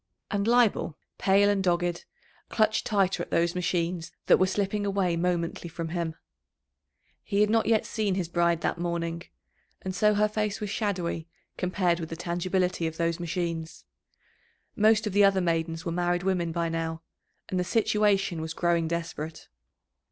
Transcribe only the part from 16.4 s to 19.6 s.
by now, and the situation was growing desperate.